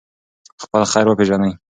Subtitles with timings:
[0.63, 1.51] خپل خیر وپېژنئ.